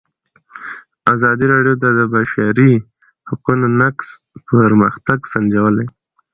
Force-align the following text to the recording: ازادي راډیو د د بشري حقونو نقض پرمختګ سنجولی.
ازادي 1.13 1.45
راډیو 1.53 1.75
د 1.83 1.85
د 1.97 2.01
بشري 2.13 2.71
حقونو 3.29 3.65
نقض 3.79 4.07
پرمختګ 4.49 5.19
سنجولی. 5.31 5.87